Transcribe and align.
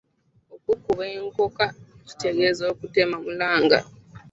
Okukuba 0.55 1.03
enkooka 1.17 1.65
kitegeeza 2.07 2.65
kutema 2.79 3.15
mulanga. 3.25 3.79